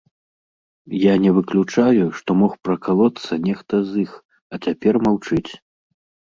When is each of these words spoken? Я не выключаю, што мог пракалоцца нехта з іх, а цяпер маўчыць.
Я 0.99 1.11
не 1.25 1.31
выключаю, 1.37 2.05
што 2.21 2.29
мог 2.39 2.51
пракалоцца 2.69 3.37
нехта 3.45 3.75
з 3.91 4.01
іх, 4.05 4.11
а 4.53 4.63
цяпер 4.65 5.01
маўчыць. 5.07 5.47